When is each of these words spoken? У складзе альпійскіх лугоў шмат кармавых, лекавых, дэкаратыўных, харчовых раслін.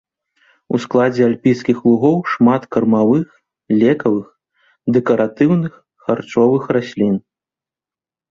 У 0.75 0.77
складзе 0.83 1.23
альпійскіх 1.29 1.77
лугоў 1.89 2.15
шмат 2.31 2.61
кармавых, 2.75 3.27
лекавых, 3.83 4.27
дэкаратыўных, 4.95 5.73
харчовых 6.07 6.63
раслін. 6.79 7.15